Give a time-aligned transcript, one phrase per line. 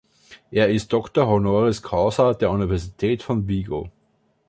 [0.49, 3.91] Er ist Doktor Honoris Causa der Universität von Vigo.